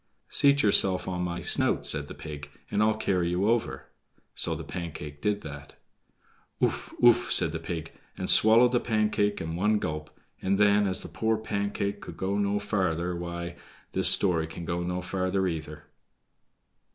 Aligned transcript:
"Seat 0.29 0.63
yourself 0.63 1.07
on 1.07 1.21
my 1.21 1.41
snout," 1.41 1.85
said 1.85 2.07
the 2.07 2.15
pig, 2.15 2.49
"and 2.71 2.81
I'll 2.81 2.97
carry 2.97 3.29
you 3.29 3.47
over." 3.47 3.85
So 4.33 4.55
the 4.55 4.63
Pancake 4.63 5.21
did 5.21 5.41
that. 5.41 5.75
"Ouf, 6.59 6.91
ouf," 7.03 7.31
said 7.31 7.51
the 7.51 7.59
pig, 7.59 7.91
and 8.17 8.27
swallowed 8.27 8.71
the 8.71 8.79
Pancake 8.79 9.39
at 9.39 9.47
one 9.47 9.77
gulp; 9.77 10.09
and 10.41 10.57
then, 10.57 10.87
as 10.87 11.01
the 11.01 11.07
poor 11.07 11.37
Pancake 11.37 12.01
could 12.01 12.17
go 12.17 12.39
no 12.39 12.57
farther, 12.57 13.15
why—this 13.15 14.09
story 14.09 14.47
can 14.47 14.65
go 14.65 14.81
no 14.81 15.03
farther 15.03 15.45
either. 15.47 15.83